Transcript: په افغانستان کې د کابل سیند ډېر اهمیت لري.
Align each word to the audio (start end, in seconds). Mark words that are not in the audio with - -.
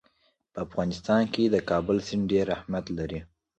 په 0.53 0.59
افغانستان 0.65 1.21
کې 1.33 1.43
د 1.49 1.55
کابل 1.69 1.97
سیند 2.07 2.25
ډېر 2.31 2.45
اهمیت 2.55 2.85
لري. 2.97 3.19